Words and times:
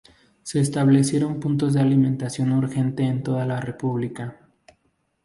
Se 0.41 0.59
establecieron 0.59 1.39
puntos 1.39 1.73
de 1.73 1.79
alimentación 1.81 2.53
urgente 2.53 3.03
en 3.03 3.21
toda 3.21 3.45
la 3.45 3.59
república. 3.61 4.49